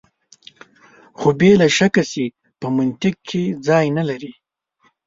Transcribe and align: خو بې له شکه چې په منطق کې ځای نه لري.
خو 1.17 1.27
بې 1.39 1.51
له 1.61 1.67
شکه 1.77 2.03
چې 2.11 2.23
په 2.59 2.67
منطق 2.77 3.15
کې 3.29 3.43
ځای 3.67 3.85
نه 3.97 4.03
لري. 4.09 4.31